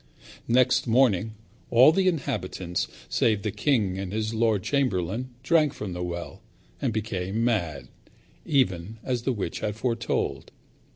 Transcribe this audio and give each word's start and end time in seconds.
Next 0.47 0.87
morning 0.87 1.35
all 1.69 1.91
the 1.91 2.07
inhabitants, 2.07 2.87
save 3.07 3.43
the 3.43 3.51
king 3.51 3.99
and 3.99 4.11
his 4.11 4.33
lord 4.33 4.63
chamberlain, 4.63 5.29
drank 5.43 5.75
from 5.75 5.93
the 5.93 6.01
well 6.01 6.41
and 6.81 6.91
became 6.91 7.43
mad, 7.45 7.87
even 8.43 8.97
as 9.03 9.21
the 9.21 9.31
witch 9.31 9.59
had 9.59 9.75
foretold. 9.75 10.49